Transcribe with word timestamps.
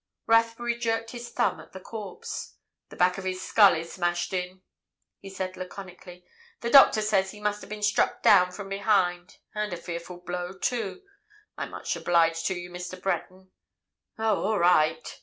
Rathbury 0.25 0.79
jerked 0.79 1.11
his 1.11 1.29
thumb 1.29 1.59
at 1.59 1.73
the 1.73 1.79
corpse. 1.79 2.55
"The 2.89 2.95
back 2.95 3.19
of 3.19 3.23
his 3.23 3.39
skull 3.47 3.75
is 3.75 3.93
smashed 3.93 4.33
in," 4.33 4.63
he 5.19 5.29
said 5.29 5.55
laconically. 5.55 6.25
"The 6.61 6.71
doctor 6.71 7.03
says 7.03 7.29
he 7.29 7.39
must 7.39 7.61
have 7.61 7.69
been 7.69 7.83
struck 7.83 8.23
down 8.23 8.51
from 8.51 8.67
behind—and 8.67 9.73
a 9.73 9.77
fearful 9.77 10.17
blow, 10.17 10.53
too. 10.57 11.03
I'm 11.55 11.69
much 11.69 11.95
obliged 11.95 12.47
to 12.47 12.55
you, 12.55 12.71
Mr. 12.71 12.99
Breton." 12.99 13.51
"Oh, 14.17 14.43
all 14.45 14.57
right!" 14.57 15.19